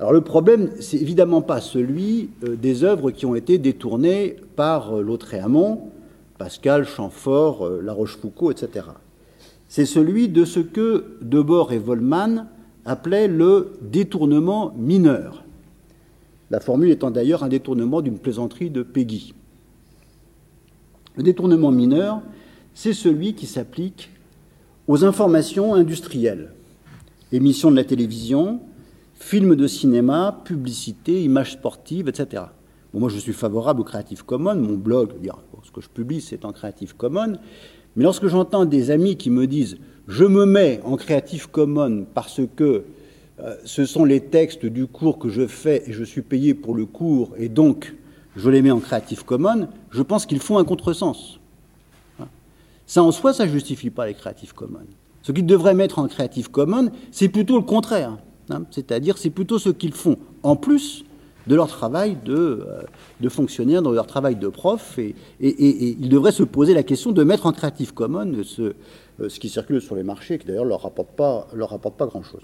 Alors 0.00 0.12
le 0.12 0.22
problème, 0.22 0.70
c'est 0.80 0.96
évidemment 0.96 1.40
pas 1.40 1.60
celui 1.60 2.30
euh, 2.42 2.56
des 2.56 2.82
œuvres 2.82 3.12
qui 3.12 3.26
ont 3.26 3.36
été 3.36 3.58
détournées 3.58 4.36
par 4.56 4.96
euh, 4.96 5.02
Lautréamont, 5.02 5.92
Pascal, 6.36 6.84
Chamfort, 6.84 7.64
euh, 7.64 7.80
La 7.80 7.92
Rochefoucauld, 7.92 8.50
etc. 8.50 8.86
C'est 9.68 9.86
celui 9.86 10.28
de 10.28 10.44
ce 10.44 10.58
que 10.58 11.16
Debord 11.22 11.72
et 11.72 11.78
Volman 11.78 12.48
appelaient 12.84 13.28
le 13.28 13.74
détournement 13.82 14.74
mineur. 14.76 15.44
La 16.50 16.58
formule 16.58 16.90
étant 16.90 17.12
d'ailleurs 17.12 17.44
un 17.44 17.48
détournement 17.48 18.02
d'une 18.02 18.18
plaisanterie 18.18 18.70
de 18.70 18.82
Peggy. 18.82 19.34
Le 21.16 21.22
détournement 21.22 21.70
mineur, 21.70 22.22
c'est 22.74 22.92
celui 22.92 23.34
qui 23.34 23.46
s'applique 23.46 24.10
aux 24.88 25.04
informations 25.04 25.74
industrielles, 25.74 26.52
émissions 27.32 27.70
de 27.70 27.76
la 27.76 27.84
télévision, 27.84 28.60
films 29.14 29.54
de 29.54 29.66
cinéma, 29.66 30.42
publicité, 30.44 31.22
images 31.22 31.52
sportives, 31.52 32.08
etc. 32.08 32.42
moi, 32.92 33.08
je 33.08 33.18
suis 33.18 33.32
favorable 33.32 33.80
au 33.80 33.84
Creative 33.84 34.24
Commons. 34.24 34.56
Mon 34.56 34.74
blog, 34.74 35.12
ce 35.62 35.70
que 35.70 35.80
je 35.80 35.88
publie, 35.88 36.20
c'est 36.20 36.44
en 36.44 36.52
Creative 36.52 36.96
Commons. 36.96 37.38
Mais 37.96 38.02
lorsque 38.02 38.26
j'entends 38.26 38.64
des 38.64 38.90
amis 38.90 39.16
qui 39.16 39.30
me 39.30 39.46
disent 39.46 39.78
je 40.08 40.24
me 40.24 40.44
mets 40.44 40.80
en 40.84 40.96
Creative 40.96 41.48
Commons 41.48 42.06
parce 42.12 42.40
que 42.56 42.84
euh, 43.40 43.56
ce 43.64 43.86
sont 43.86 44.04
les 44.04 44.20
textes 44.20 44.66
du 44.66 44.86
cours 44.86 45.18
que 45.18 45.28
je 45.28 45.46
fais 45.46 45.82
et 45.86 45.92
je 45.92 46.04
suis 46.04 46.22
payé 46.22 46.54
pour 46.54 46.74
le 46.74 46.86
cours 46.86 47.32
et 47.38 47.48
donc 47.48 47.94
je 48.36 48.50
les 48.50 48.62
mets 48.62 48.70
en 48.70 48.80
Creative 48.80 49.24
Commons, 49.24 49.68
je 49.90 50.02
pense 50.02 50.26
qu'ils 50.26 50.40
font 50.40 50.58
un 50.58 50.64
contresens. 50.64 51.38
Ça 52.86 53.02
en 53.02 53.12
soi, 53.12 53.32
ça 53.32 53.46
ne 53.46 53.50
justifie 53.50 53.90
pas 53.90 54.06
les 54.06 54.14
Creative 54.14 54.52
Commons. 54.52 54.86
Ce 55.22 55.32
qu'ils 55.32 55.46
devraient 55.46 55.74
mettre 55.74 55.98
en 55.98 56.06
Creative 56.06 56.50
Commons, 56.50 56.90
c'est 57.10 57.28
plutôt 57.28 57.56
le 57.56 57.64
contraire. 57.64 58.18
Hein. 58.50 58.64
C'est-à-dire, 58.70 59.16
c'est 59.16 59.30
plutôt 59.30 59.58
ce 59.58 59.70
qu'ils 59.70 59.94
font 59.94 60.18
en 60.42 60.54
plus 60.54 61.04
de 61.46 61.54
leur 61.54 61.68
travail 61.68 62.18
de, 62.24 62.66
euh, 63.22 63.30
fonctionnaire, 63.30 63.82
de 63.82 63.90
leur 63.90 64.06
travail 64.06 64.36
de 64.36 64.48
prof. 64.48 64.98
Et, 64.98 65.14
ils 65.40 66.08
devraient 66.08 66.32
se 66.32 66.42
poser 66.42 66.74
la 66.74 66.82
question 66.82 67.12
de 67.12 67.24
mettre 67.24 67.46
en 67.46 67.52
Creative 67.52 67.94
Commons 67.94 68.42
ce, 68.44 68.74
euh, 69.20 69.28
qui 69.28 69.48
circule 69.48 69.80
sur 69.80 69.94
les 69.94 70.02
marchés, 70.02 70.38
qui 70.38 70.46
d'ailleurs 70.46 70.64
ne 70.64 70.70
leur 70.70 70.92
leur 71.54 71.70
rapporte 71.70 71.96
pas 71.96 72.06
grand-chose. 72.06 72.42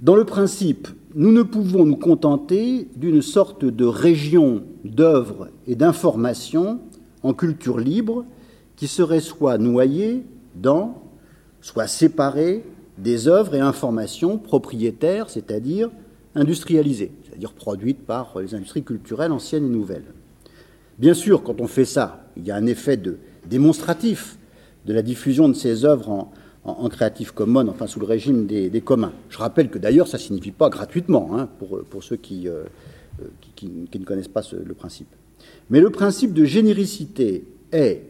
Dans 0.00 0.16
le 0.16 0.24
principe, 0.24 0.88
nous 1.14 1.32
ne 1.32 1.42
pouvons 1.42 1.84
nous 1.84 1.96
contenter 1.96 2.88
d'une 2.96 3.22
sorte 3.22 3.64
de 3.64 3.84
région 3.84 4.64
d'œuvres 4.84 5.48
et 5.68 5.76
d'informations 5.76 6.80
en 7.22 7.32
culture 7.32 7.78
libre 7.78 8.24
qui 8.76 8.88
serait 8.88 9.20
soit 9.20 9.56
noyée 9.56 10.24
dans, 10.56 11.00
soit 11.60 11.86
séparée 11.86 12.64
des 12.98 13.28
œuvres 13.28 13.54
et 13.54 13.60
informations 13.60 14.36
propriétaires, 14.38 15.30
c'est-à-dire 15.30 15.90
industrialisées, 16.34 17.12
c'est-à-dire 17.24 17.52
produites 17.52 18.04
par 18.04 18.40
les 18.40 18.54
industries 18.54 18.82
culturelles 18.82 19.32
anciennes 19.32 19.66
et 19.66 19.70
nouvelles. 19.70 20.12
Bien 20.98 21.14
sûr, 21.14 21.44
quand 21.44 21.60
on 21.60 21.68
fait 21.68 21.84
ça, 21.84 22.26
il 22.36 22.44
y 22.44 22.50
a 22.50 22.56
un 22.56 22.66
effet 22.66 23.00
démonstratif 23.46 24.38
de 24.86 24.92
la 24.92 25.02
diffusion 25.02 25.48
de 25.48 25.54
ces 25.54 25.84
œuvres 25.84 26.10
en, 26.10 26.32
en, 26.64 26.88
Creative 26.88 27.32
Commons, 27.34 27.68
enfin 27.68 27.86
sous 27.86 28.00
le 28.00 28.06
régime 28.06 28.46
des, 28.46 28.80
communs. 28.80 29.12
Je 29.28 29.38
rappelle 29.38 29.68
que 29.68 29.78
d'ailleurs, 29.78 30.08
ça 30.08 30.16
ne 30.16 30.22
signifie 30.22 30.50
pas 30.50 30.70
gratuitement, 30.70 31.30
hein, 31.32 31.48
pour, 31.58 32.02
ceux 32.02 32.16
qui, 32.16 32.48
euh, 32.48 32.64
qui, 33.54 33.68
ne 33.68 34.04
connaissent 34.04 34.28
pas 34.28 34.42
le 34.52 34.74
principe. 34.74 35.08
Mais 35.70 35.80
le 35.80 35.90
principe 35.90 36.32
de 36.32 36.44
généricité 36.44 37.44
est 37.72 38.02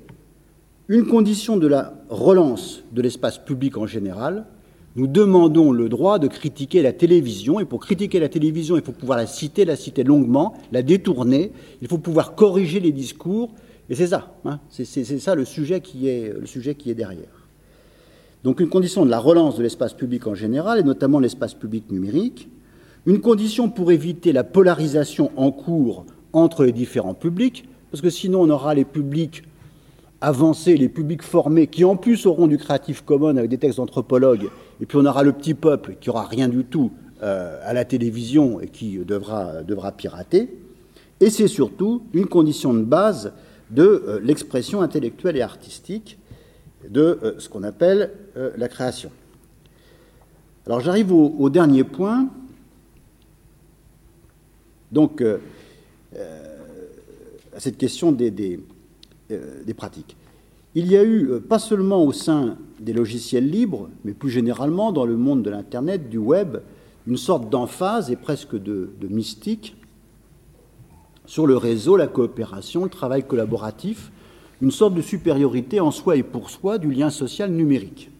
une 0.88 1.06
condition 1.06 1.56
de 1.56 1.66
la 1.66 1.94
relance 2.08 2.82
de 2.92 3.02
l'espace 3.02 3.38
public 3.38 3.76
en 3.76 3.86
général. 3.86 4.46
Nous 4.96 5.06
demandons 5.06 5.72
le 5.72 5.88
droit 5.88 6.18
de 6.18 6.28
critiquer 6.28 6.82
la 6.82 6.92
télévision, 6.92 7.58
et 7.58 7.64
pour 7.64 7.80
critiquer 7.80 8.20
la 8.20 8.28
télévision, 8.28 8.76
il 8.76 8.82
faut 8.82 8.92
pouvoir 8.92 9.18
la 9.18 9.26
citer, 9.26 9.64
la 9.64 9.74
citer 9.76 10.04
longuement, 10.04 10.54
la 10.70 10.82
détourner, 10.82 11.50
il 11.82 11.88
faut 11.88 11.98
pouvoir 11.98 12.36
corriger 12.36 12.78
les 12.78 12.92
discours, 12.92 13.52
et 13.90 13.96
c'est 13.96 14.06
ça, 14.06 14.34
hein, 14.44 14.60
c'est 14.70 14.84
ça 15.18 15.34
le 15.34 15.44
sujet 15.44 15.80
qui 15.80 16.08
est 16.08 16.94
derrière. 16.94 17.33
Donc 18.44 18.60
une 18.60 18.68
condition 18.68 19.06
de 19.06 19.10
la 19.10 19.18
relance 19.18 19.56
de 19.56 19.62
l'espace 19.62 19.94
public 19.94 20.26
en 20.26 20.34
général, 20.34 20.78
et 20.78 20.82
notamment 20.82 21.18
l'espace 21.18 21.54
public 21.54 21.90
numérique, 21.90 22.50
une 23.06 23.22
condition 23.22 23.70
pour 23.70 23.90
éviter 23.90 24.32
la 24.32 24.44
polarisation 24.44 25.30
en 25.36 25.50
cours 25.50 26.04
entre 26.34 26.64
les 26.64 26.72
différents 26.72 27.14
publics, 27.14 27.66
parce 27.90 28.02
que 28.02 28.10
sinon 28.10 28.42
on 28.42 28.50
aura 28.50 28.74
les 28.74 28.84
publics 28.84 29.44
avancés, 30.20 30.76
les 30.76 30.90
publics 30.90 31.22
formés, 31.22 31.68
qui 31.68 31.86
en 31.86 31.96
plus 31.96 32.26
auront 32.26 32.46
du 32.46 32.58
Creative 32.58 33.02
Commons 33.02 33.38
avec 33.38 33.48
des 33.48 33.56
textes 33.56 33.78
d'anthropologues, 33.78 34.50
et 34.82 34.84
puis 34.84 34.98
on 34.98 35.06
aura 35.06 35.22
le 35.22 35.32
petit 35.32 35.54
peuple 35.54 35.96
qui 35.98 36.10
aura 36.10 36.26
rien 36.26 36.48
du 36.48 36.64
tout 36.64 36.92
euh, 37.22 37.58
à 37.64 37.72
la 37.72 37.86
télévision 37.86 38.60
et 38.60 38.68
qui 38.68 38.98
devra, 38.98 39.62
devra 39.62 39.90
pirater. 39.92 40.50
Et 41.20 41.30
c'est 41.30 41.48
surtout 41.48 42.02
une 42.12 42.26
condition 42.26 42.74
de 42.74 42.82
base 42.82 43.32
de 43.70 44.04
euh, 44.06 44.20
l'expression 44.22 44.82
intellectuelle 44.82 45.38
et 45.38 45.42
artistique 45.42 46.18
de 46.88 47.18
euh, 47.22 47.34
ce 47.38 47.48
qu'on 47.48 47.62
appelle 47.62 48.12
euh, 48.36 48.50
la 48.56 48.68
création. 48.68 49.10
Alors 50.66 50.80
j'arrive 50.80 51.12
au, 51.12 51.50
dernier 51.50 51.84
point, 51.84 52.28
donc 54.92 55.20
euh, 55.20 55.38
à 57.54 57.60
cette 57.60 57.76
question 57.76 58.12
des, 58.12 58.60
pratiques. 59.76 60.16
Il 60.74 60.90
y 60.90 60.96
a 60.96 61.04
eu, 61.04 61.38
pas 61.46 61.58
seulement 61.58 62.02
au 62.02 62.12
sein 62.12 62.56
des 62.80 62.94
logiciels 62.94 63.48
libres, 63.48 63.90
mais 64.04 64.14
plus 64.14 64.30
généralement 64.30 64.90
dans 64.90 65.04
le 65.04 65.18
monde 65.18 65.42
de 65.42 65.50
l'Internet, 65.50 66.08
du 66.08 66.16
web, 66.16 66.56
une 67.06 67.18
sorte 67.18 67.50
d'emphase 67.50 68.10
et 68.10 68.16
presque 68.16 68.56
de 68.56 68.88
mystique 69.10 69.76
sur 71.26 71.46
le 71.46 71.58
réseau, 71.58 71.96
la 71.96 72.06
coopération, 72.06 72.84
le 72.84 72.90
travail 72.90 73.22
collaboratif, 73.22 74.10
une 74.62 74.70
sorte 74.70 74.94
de 74.94 75.02
supériorité 75.02 75.80
en 75.80 75.90
soi 75.90 76.16
et 76.16 76.22
pour 76.22 76.50
soi 76.50 76.78
du 76.78 76.90
lien 76.90 77.10
social 77.10 77.50
numérique. 77.50 78.10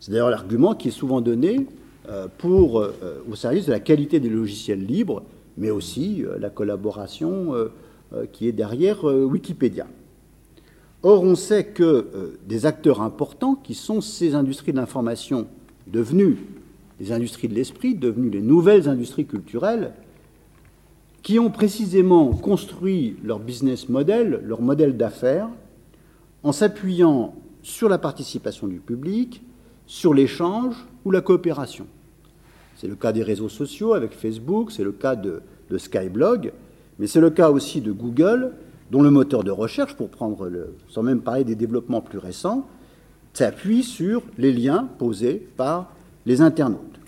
C'est 0.00 0.12
d'ailleurs 0.12 0.30
l'argument 0.30 0.74
qui 0.74 0.88
est 0.88 0.92
souvent 0.92 1.20
donné 1.20 1.66
euh, 2.08 2.28
pour, 2.38 2.80
euh, 2.80 2.92
au 3.30 3.34
service 3.34 3.66
de 3.66 3.72
la 3.72 3.80
qualité 3.80 4.20
des 4.20 4.28
logiciels 4.28 4.84
libres, 4.84 5.22
mais 5.56 5.70
aussi 5.70 6.24
euh, 6.24 6.38
la 6.38 6.50
collaboration 6.50 7.54
qui 8.32 8.46
est 8.46 8.52
derrière 8.52 9.02
Wikipédia. 9.04 9.88
Or, 11.02 11.24
on 11.24 11.34
sait 11.34 11.64
que 11.66 12.38
des 12.46 12.64
acteurs 12.64 13.02
importants, 13.02 13.56
qui 13.56 13.74
sont 13.74 14.00
ces 14.00 14.36
industries 14.36 14.70
de 14.70 14.76
l'information 14.76 15.48
devenues 15.88 16.36
des 17.00 17.10
industries 17.10 17.48
de 17.48 17.54
l'esprit, 17.54 17.96
devenues 17.96 18.30
les 18.30 18.40
nouvelles 18.40 18.88
industries 18.88 19.26
culturelles, 19.26 19.92
qui 21.26 21.40
ont 21.40 21.50
précisément 21.50 22.28
construit 22.28 23.16
leur 23.24 23.40
business 23.40 23.88
model, 23.88 24.42
leur 24.44 24.62
modèle 24.62 24.96
d'affaires, 24.96 25.48
en 26.44 26.52
s'appuyant 26.52 27.34
sur 27.64 27.88
la 27.88 27.98
participation 27.98 28.68
du 28.68 28.78
public, 28.78 29.42
sur 29.88 30.14
l'échange 30.14 30.76
ou 31.04 31.10
la 31.10 31.20
coopération. 31.20 31.88
C'est 32.76 32.86
le 32.86 32.94
cas 32.94 33.10
des 33.10 33.24
réseaux 33.24 33.48
sociaux 33.48 33.94
avec 33.94 34.12
Facebook, 34.12 34.70
c'est 34.70 34.84
le 34.84 34.92
cas 34.92 35.16
de, 35.16 35.42
Skyblog, 35.76 36.52
mais 37.00 37.08
c'est 37.08 37.20
le 37.20 37.30
cas 37.30 37.50
aussi 37.50 37.80
de 37.80 37.90
Google, 37.90 38.52
dont 38.92 39.02
le 39.02 39.10
moteur 39.10 39.42
de 39.42 39.50
recherche, 39.50 39.96
pour 39.96 40.10
prendre 40.10 40.48
sans 40.88 41.02
même 41.02 41.22
parler 41.22 41.42
des 41.42 41.56
développements 41.56 42.02
plus 42.02 42.18
récents, 42.18 42.68
s'appuie 43.32 43.82
sur 43.82 44.22
les 44.38 44.52
liens 44.52 44.88
posés 45.00 45.44
par 45.56 45.90
les 46.24 46.40
internautes. 46.40 47.00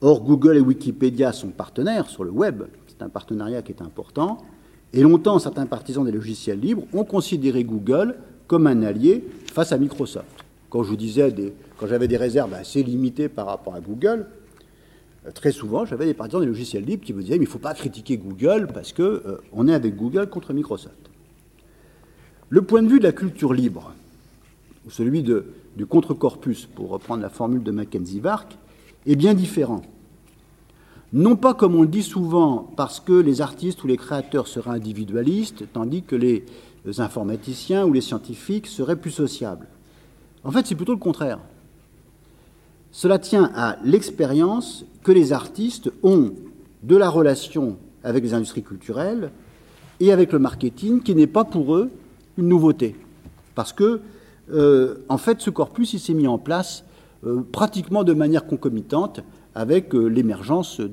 Or, 0.00 0.22
Google 0.24 0.56
et 0.56 0.60
Wikipédia 0.60 1.32
sont 1.32 1.50
partenaires 1.50 2.08
sur 2.08 2.24
le 2.24 2.30
web, 2.30 2.62
un 3.00 3.08
partenariat 3.08 3.62
qui 3.62 3.72
est 3.72 3.82
important. 3.82 4.38
Et 4.92 5.00
longtemps, 5.00 5.38
certains 5.38 5.66
partisans 5.66 6.04
des 6.04 6.12
logiciels 6.12 6.60
libres 6.60 6.84
ont 6.92 7.04
considéré 7.04 7.64
Google 7.64 8.16
comme 8.46 8.66
un 8.66 8.82
allié 8.82 9.24
face 9.52 9.72
à 9.72 9.78
Microsoft. 9.78 10.26
Quand 10.68 10.82
je 10.82 10.88
vous 10.90 10.96
disais, 10.96 11.30
des, 11.30 11.54
quand 11.78 11.86
j'avais 11.86 12.08
des 12.08 12.16
réserves 12.16 12.52
assez 12.54 12.82
limitées 12.82 13.28
par 13.28 13.46
rapport 13.46 13.74
à 13.74 13.80
Google, 13.80 14.26
euh, 15.26 15.30
très 15.30 15.52
souvent, 15.52 15.84
j'avais 15.84 16.06
des 16.06 16.14
partisans 16.14 16.40
des 16.40 16.46
logiciels 16.46 16.84
libres 16.84 17.04
qui 17.04 17.14
me 17.14 17.22
disaient, 17.22 17.38
mais 17.38 17.44
il 17.44 17.48
ne 17.48 17.52
faut 17.52 17.58
pas 17.58 17.74
critiquer 17.74 18.18
Google 18.18 18.68
parce 18.72 18.92
qu'on 18.92 19.02
euh, 19.02 19.66
est 19.68 19.74
avec 19.74 19.96
Google 19.96 20.28
contre 20.28 20.52
Microsoft. 20.52 21.10
Le 22.48 22.62
point 22.62 22.82
de 22.82 22.88
vue 22.88 22.98
de 22.98 23.04
la 23.04 23.12
culture 23.12 23.54
libre, 23.54 23.94
ou 24.86 24.90
celui 24.90 25.22
du 25.22 25.86
contre-corpus, 25.86 26.66
pour 26.66 26.90
reprendre 26.90 27.22
la 27.22 27.30
formule 27.30 27.62
de 27.62 27.70
Mackenzie 27.70 28.20
Wark, 28.20 28.58
est 29.06 29.16
bien 29.16 29.32
différent 29.32 29.82
non 31.12 31.36
pas 31.36 31.54
comme 31.54 31.74
on 31.74 31.82
le 31.82 31.88
dit 31.88 32.02
souvent 32.02 32.70
parce 32.76 33.00
que 33.00 33.12
les 33.12 33.40
artistes 33.40 33.84
ou 33.84 33.86
les 33.86 33.96
créateurs 33.96 34.48
seraient 34.48 34.70
individualistes, 34.70 35.64
tandis 35.72 36.02
que 36.02 36.16
les 36.16 36.44
informaticiens 36.98 37.84
ou 37.84 37.92
les 37.92 38.00
scientifiques 38.00 38.66
seraient 38.66 38.96
plus 38.96 39.10
sociables. 39.10 39.68
En 40.44 40.50
fait, 40.50 40.66
c'est 40.66 40.74
plutôt 40.74 40.92
le 40.92 40.98
contraire. 40.98 41.38
Cela 42.90 43.18
tient 43.18 43.50
à 43.54 43.78
l'expérience 43.84 44.84
que 45.02 45.12
les 45.12 45.32
artistes 45.32 45.90
ont 46.02 46.32
de 46.82 46.96
la 46.96 47.08
relation 47.08 47.76
avec 48.04 48.24
les 48.24 48.34
industries 48.34 48.62
culturelles 48.62 49.30
et 50.00 50.12
avec 50.12 50.32
le 50.32 50.38
marketing, 50.38 51.00
qui 51.00 51.14
n'est 51.14 51.26
pas 51.26 51.44
pour 51.44 51.76
eux 51.76 51.90
une 52.36 52.48
nouveauté. 52.48 52.96
Parce 53.54 53.72
que, 53.72 54.00
euh, 54.52 54.96
en 55.08 55.18
fait, 55.18 55.40
ce 55.40 55.50
corpus, 55.50 55.92
il 55.92 56.00
s'est 56.00 56.14
mis 56.14 56.26
en 56.26 56.38
place 56.38 56.84
euh, 57.24 57.42
pratiquement 57.52 58.02
de 58.02 58.12
manière 58.12 58.46
concomitante 58.46 59.20
avec 59.54 59.94
euh, 59.94 60.06
l'émergence 60.06 60.80
euh, 60.80 60.88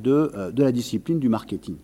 de, 0.52 0.62
la 0.62 0.72
discipline 0.72 1.20
du 1.20 1.30
marketing. 1.30 1.76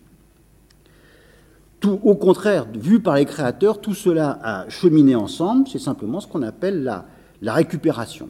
Tout, 1.80 2.00
au 2.02 2.14
contraire, 2.14 2.66
vu 2.74 3.00
par 3.00 3.16
les 3.16 3.24
créateurs, 3.24 3.80
tout 3.80 3.94
cela 3.94 4.38
a 4.42 4.68
cheminé 4.68 5.14
ensemble, 5.14 5.68
c'est 5.68 5.78
simplement 5.78 6.20
ce 6.20 6.26
qu'on 6.26 6.42
appelle 6.42 6.82
la, 6.82 7.06
la 7.42 7.54
récupération. 7.54 8.28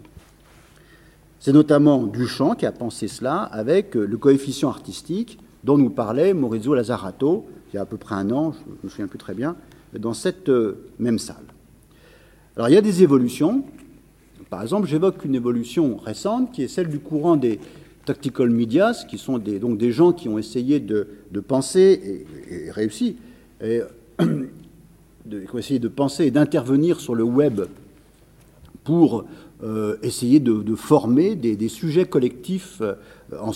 C'est 1.38 1.53
notamment 1.53 2.05
Duchamp 2.05 2.55
qui 2.55 2.67
a 2.67 2.73
pensé 2.73 3.09
cela 3.09 3.43
avec 3.43 3.97
euh, 3.97 4.05
le 4.05 4.17
coefficient 4.17 4.69
artistique 4.69 5.38
dont 5.65 5.79
nous 5.79 5.91
parlait 5.91 6.35
Maurizio 6.35 6.75
Lazzarato 6.75 7.47
il 7.73 7.76
y 7.76 7.79
a 7.79 7.83
à 7.83 7.87
peu 7.87 7.97
près 7.97 8.15
un 8.15 8.31
an, 8.31 8.53
je 8.53 8.71
ne 8.71 8.76
me 8.85 8.88
souviens 8.88 9.09
plus 9.09 9.19
très 9.19 9.35
bien, 9.35 9.57
dans 9.93 10.15
cette 10.15 10.50
même 11.00 11.19
salle. 11.19 11.45
Alors 12.57 12.69
il 12.69 12.75
y 12.75 12.79
a 12.79 12.81
des 12.81 13.03
évolutions. 13.03 13.65
Par 14.49 14.62
exemple, 14.62 14.87
j'évoque 14.87 15.25
une 15.25 15.35
évolution 15.35 15.97
récente 15.97 16.53
qui 16.53 16.62
est 16.62 16.69
celle 16.69 16.88
du 16.88 17.00
courant 17.00 17.37
des 17.37 17.59
tactical 18.07 18.49
medias, 18.49 19.05
qui 19.07 19.19
sont 19.19 19.37
des, 19.37 19.59
donc 19.59 19.77
des 19.77 19.93
gens 19.93 20.13
qui 20.13 20.29
ont 20.31 20.39
essayé 20.39 20.81
de, 20.81 21.07
penser 21.47 22.27
et, 22.51 22.71
réussi, 22.71 23.17
de, 23.61 23.89
qui 25.29 25.55
ont 25.55 25.59
essayé 25.59 25.79
de 25.79 25.89
penser 25.89 26.25
et 26.25 26.31
d'intervenir 26.31 27.01
sur 27.01 27.15
le 27.15 27.25
web 27.25 27.63
pour 28.85 29.25
euh, 29.65 29.97
essayer 30.03 30.39
de, 30.39 30.75
former 30.75 31.35
des, 31.35 31.69
sujets 31.69 32.05
collectifs 32.05 32.83
euh, 32.83 32.95
en, 33.41 33.53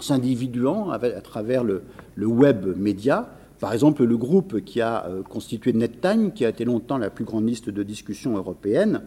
s'individuant 0.00 0.90
à 0.90 0.98
travers 1.20 1.64
le, 1.64 1.82
web 2.18 2.76
média. 2.76 3.30
Par 3.60 3.72
exemple, 3.72 4.04
le 4.04 4.16
groupe 4.16 4.64
qui 4.64 4.80
a 4.80 5.06
euh, 5.06 5.22
constitué 5.22 5.72
NetTime, 5.72 6.32
qui 6.32 6.44
a 6.44 6.48
été 6.48 6.64
longtemps 6.64 6.98
la 6.98 7.10
plus 7.10 7.24
grande 7.24 7.46
liste 7.46 7.70
de 7.70 7.82
discussion 7.82 8.36
européenne, 8.36 9.02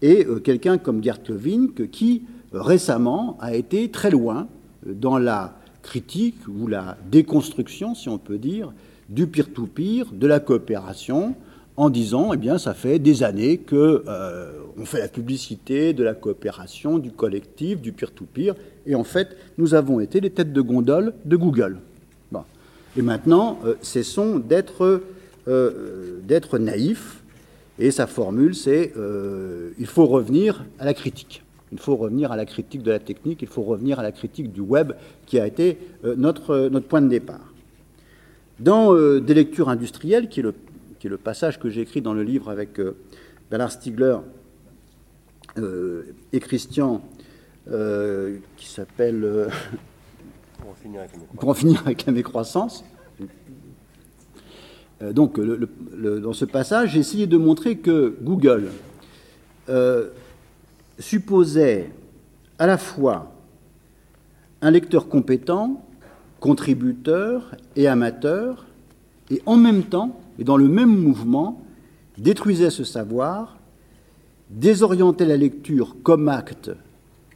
et 0.00 0.24
quelqu'un 0.44 0.78
comme 0.78 1.02
Gert 1.02 1.18
Levink, 1.28 1.90
qui 1.90 2.22
récemment 2.52 3.36
a 3.40 3.54
été 3.54 3.90
très 3.90 4.10
loin 4.10 4.48
dans 4.86 5.18
la 5.18 5.54
critique 5.82 6.36
ou 6.48 6.66
la 6.66 6.96
déconstruction, 7.10 7.94
si 7.94 8.08
on 8.08 8.18
peut 8.18 8.38
dire, 8.38 8.72
du 9.08 9.26
peer-to-peer, 9.26 10.04
-peer, 10.04 10.18
de 10.18 10.26
la 10.26 10.40
coopération, 10.40 11.34
en 11.78 11.90
disant, 11.90 12.32
eh 12.34 12.36
bien, 12.36 12.58
ça 12.58 12.74
fait 12.74 12.98
des 12.98 13.22
années 13.22 13.58
que 13.58 14.02
euh, 14.08 14.50
on 14.76 14.84
fait 14.84 14.98
la 14.98 15.06
publicité 15.06 15.92
de 15.92 16.02
la 16.02 16.12
coopération, 16.12 16.98
du 16.98 17.12
collectif, 17.12 17.80
du 17.80 17.92
peer-to-peer, 17.92 18.56
et 18.84 18.96
en 18.96 19.04
fait, 19.04 19.36
nous 19.58 19.74
avons 19.74 20.00
été 20.00 20.20
les 20.20 20.30
têtes 20.30 20.52
de 20.52 20.60
gondole 20.60 21.14
de 21.24 21.36
Google. 21.36 21.78
Et 22.96 23.02
maintenant, 23.02 23.60
euh, 23.64 23.74
cessons 23.80 24.42
euh, 24.50 26.20
d'être 26.26 26.58
naïfs, 26.58 27.22
et 27.78 27.92
sa 27.92 28.08
formule, 28.08 28.56
c'est 28.56 28.92
il 29.78 29.86
faut 29.86 30.06
revenir 30.06 30.64
à 30.80 30.84
la 30.84 30.94
critique. 30.94 31.44
Il 31.72 31.78
faut 31.78 31.96
revenir 31.96 32.32
à 32.32 32.36
la 32.36 32.46
critique 32.46 32.82
de 32.82 32.90
la 32.90 32.98
technique, 32.98 33.42
il 33.42 33.48
faut 33.48 33.62
revenir 33.62 33.98
à 33.98 34.02
la 34.02 34.12
critique 34.12 34.52
du 34.52 34.60
web, 34.60 34.92
qui 35.26 35.38
a 35.38 35.46
été 35.46 35.78
notre, 36.16 36.68
notre 36.70 36.86
point 36.86 37.02
de 37.02 37.08
départ. 37.08 37.52
Dans 38.58 38.94
des 39.20 39.34
lectures 39.34 39.68
industrielles, 39.68 40.28
qui 40.28 40.40
est 40.40 40.42
le 40.42 40.54
qui 40.98 41.06
est 41.06 41.10
le 41.10 41.18
passage 41.18 41.58
que 41.58 41.70
j'ai 41.70 41.82
écrit 41.82 42.02
dans 42.02 42.14
le 42.14 42.22
livre 42.22 42.50
avec 42.50 42.78
euh, 42.80 42.96
Bernard 43.50 43.72
Stiegler 43.72 44.16
euh, 45.56 46.14
et 46.32 46.40
Christian, 46.40 47.00
euh, 47.70 48.38
qui 48.56 48.66
s'appelle 48.66 49.48
Pour 50.58 50.70
en 51.48 51.54
finir 51.54 51.82
avec 51.84 52.06
la 52.06 52.12
mécroissance. 52.12 52.84
donc, 55.00 55.38
dans 55.40 56.32
ce 56.32 56.44
passage, 56.44 56.92
j'ai 56.92 57.00
essayé 57.00 57.26
de 57.26 57.36
montrer 57.36 57.78
que 57.78 58.16
Google 58.20 58.70
supposait 60.98 61.90
à 62.58 62.66
la 62.66 62.78
fois 62.78 63.32
un 64.60 64.70
lecteur 64.70 65.08
compétent, 65.08 65.84
contributeur 66.40 67.54
et 67.76 67.86
amateur, 67.86 68.66
et 69.30 69.42
en 69.46 69.56
même 69.56 69.84
temps 69.84 70.20
et 70.38 70.44
dans 70.44 70.56
le 70.56 70.68
même 70.68 70.96
mouvement, 70.96 71.62
détruisait 72.16 72.70
ce 72.70 72.84
savoir, 72.84 73.58
désorientait 74.50 75.26
la 75.26 75.36
lecture 75.36 75.96
comme 76.02 76.28
acte 76.28 76.70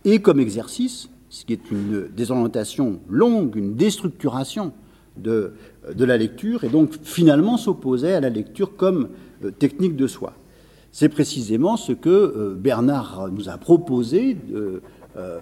et 0.05 0.21
comme 0.21 0.41
exercice, 0.41 1.09
ce 1.29 1.45
qui 1.45 1.53
est 1.53 1.71
une 1.71 2.09
désorientation 2.15 3.01
longue, 3.09 3.57
une 3.57 3.75
déstructuration 3.75 4.73
de, 5.17 5.53
la 5.99 6.17
lecture, 6.17 6.65
et 6.65 6.69
donc 6.69 6.95
finalement 7.03 7.57
s'opposait 7.57 8.15
à 8.15 8.21
la 8.21 8.31
lecture 8.31 8.77
comme 8.77 9.09
euh, 9.45 9.51
technique 9.51 9.97
de 9.97 10.07
soi. 10.07 10.33
C'est 10.93 11.09
précisément 11.09 11.77
ce 11.77 11.93
que 11.93 12.09
euh, 12.09 12.55
Bernard 12.57 13.29
nous 13.33 13.49
a 13.49 13.57
proposé 13.57 14.35
de, 14.35 14.83
euh, 15.17 15.41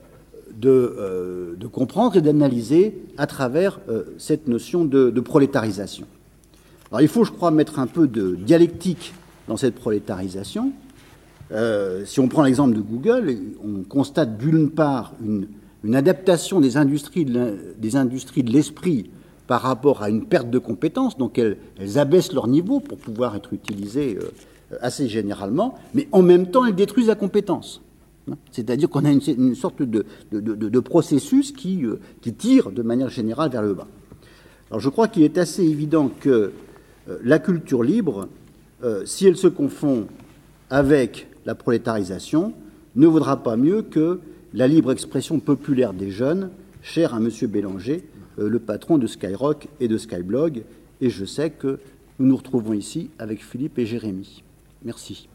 de, 0.55 1.67
comprendre 1.67 2.17
et 2.17 2.21
d'analyser 2.23 3.03
à 3.19 3.27
travers 3.27 3.81
cette 4.19 4.49
notion 4.49 4.85
de, 4.85 5.21
prolétarisation. 5.21 6.07
Alors 6.91 7.03
il 7.03 7.09
faut, 7.09 7.25
je 7.25 7.33
crois, 7.33 7.51
mettre 7.51 7.79
un 7.79 7.87
peu 7.87 8.09
de 8.09 8.35
dialectique 8.35 9.13
dans 9.49 9.57
cette 9.57 9.75
prolétarisation. 9.75 10.73
Euh, 11.53 12.05
si 12.05 12.21
on 12.21 12.29
prend 12.29 12.43
l'exemple 12.43 12.75
de 12.75 12.81
Google, 12.81 13.37
on 13.65 13.83
constate 13.83 14.39
d'une 14.39 14.71
part 14.71 15.15
une, 15.23 15.47
adaptation 15.95 16.61
des 16.61 16.77
industries 16.77 17.25
de 17.25 18.53
l'esprit 18.53 19.11
par 19.47 19.63
rapport 19.63 20.03
à 20.03 20.11
une 20.11 20.27
perte 20.27 20.49
de 20.51 20.59
compétences, 20.59 21.19
donc 21.19 21.39
elles, 21.39 21.57
abaissent 21.97 22.33
leur 22.33 22.47
niveau 22.47 22.79
pour 22.79 22.99
pouvoir 22.99 23.35
être 23.35 23.53
utilisées 23.53 24.17
euh, 24.21 24.31
assez 24.81 25.09
généralement, 25.09 25.79
mais 25.95 26.09
en 26.13 26.23
même 26.23 26.51
temps 26.51 26.65
elles 26.65 26.75
détruisent 26.75 27.09
la 27.09 27.15
compétence. 27.15 27.83
C'est-à-dire 28.53 28.89
qu'on 28.89 29.05
a 29.05 29.11
une, 29.11 29.55
sorte 29.55 29.83
de, 29.83 30.81
processus 30.81 31.53
qui, 31.53 31.85
euh, 31.85 31.99
qui, 32.21 32.33
tire 32.33 32.71
de 32.71 32.83
manière 32.83 33.09
générale 33.09 33.51
vers 33.51 33.63
le 33.63 33.75
bas. 33.75 33.89
Alors 34.71 34.81
je 34.81 34.89
crois 34.89 35.09
qu'il 35.09 35.25
est 35.25 35.37
assez 35.39 35.65
évident 35.65 36.11
que 36.21 36.53
euh, 37.09 37.19
la 37.25 37.39
culture 37.39 37.83
libre, 37.83 38.29
euh, 38.85 39.05
si 39.05 39.27
elle 39.27 39.37
se 39.37 39.49
confond 39.49 40.07
avec 40.69 41.29
la 41.45 41.55
prolétarisation, 41.55 42.53
ne 42.95 43.07
vaudra 43.07 43.43
pas 43.43 43.57
mieux 43.57 43.83
que 43.83 44.21
la 44.55 44.69
libre 44.69 44.93
expression 44.93 45.41
populaire 45.41 45.93
des 45.93 46.11
jeunes, 46.11 46.51
chère 46.83 47.15
à 47.15 47.19
M. 47.19 47.29
Bélanger, 47.49 48.05
euh, 48.39 48.49
le 48.49 48.59
patron 48.59 48.99
de 48.99 49.07
Skyrock 49.07 49.69
et 49.81 49.89
de 49.89 49.99
Skyblog. 49.99 50.63
Et 51.01 51.11
je 51.11 51.25
sais 51.25 51.51
que 51.51 51.79
nous 52.19 52.27
nous 52.27 52.37
retrouvons 52.37 52.73
ici 52.73 53.11
avec 53.19 53.43
Philippe 53.45 53.79
et 53.79 53.87
Jérémy. 53.87 54.43
Merci. 54.85 55.29